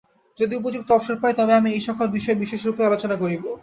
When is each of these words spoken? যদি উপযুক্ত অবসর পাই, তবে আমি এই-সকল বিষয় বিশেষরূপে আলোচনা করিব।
যদি 0.37 0.53
উপযুক্ত 0.55 0.89
অবসর 0.91 1.15
পাই, 1.21 1.33
তবে 1.35 1.53
আমি 1.55 1.69
এই-সকল 1.71 2.07
বিষয় 2.17 2.37
বিশেষরূপে 2.43 2.81
আলোচনা 2.85 3.15
করিব। 3.15 3.43